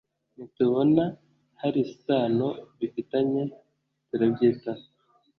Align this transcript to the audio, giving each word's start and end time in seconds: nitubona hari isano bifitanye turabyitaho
nitubona 0.35 1.03
hari 1.61 1.79
isano 1.93 2.47
bifitanye 2.79 3.41
turabyitaho 4.07 4.83